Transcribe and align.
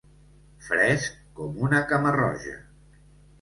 Fresc 0.67 1.19
com 1.41 1.61
una 1.67 1.83
cama-roja. 1.93 2.57